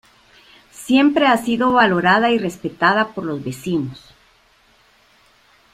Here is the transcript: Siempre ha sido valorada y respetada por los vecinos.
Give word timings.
Siempre 0.71 1.27
ha 1.27 1.37
sido 1.37 1.73
valorada 1.73 2.31
y 2.31 2.39
respetada 2.39 3.09
por 3.13 3.23
los 3.23 3.43
vecinos. 3.43 4.15